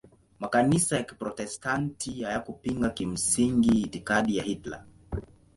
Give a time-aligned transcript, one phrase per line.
[0.39, 4.83] Makanisa ya Kiprotestanti hayakupinga kimsingi itikadi ya Hitler.